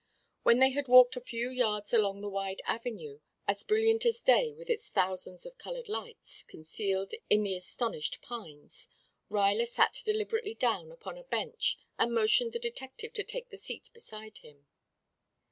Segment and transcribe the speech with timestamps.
[0.41, 4.51] When they had walked a few yards along the wide avenue, as brilliant as day
[4.51, 8.87] with its thousands of colored lights concealed in the astonished pines,
[9.29, 13.91] Ruyler sat deliberately down upon a bench and motioned the detective to take the seat
[13.93, 14.65] beside him.